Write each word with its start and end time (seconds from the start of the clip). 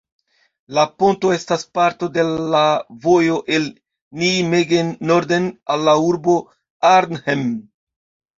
La 0.75 0.83
ponto 1.01 1.29
estas 1.33 1.65
parto 1.77 2.09
de 2.15 2.25
la 2.55 2.61
vojo 3.03 3.35
el 3.59 3.67
Nijmegen 4.23 4.91
norden, 5.11 5.47
al 5.75 5.87
la 5.91 5.95
urbo 6.09 6.37
Arnhem. 6.95 7.47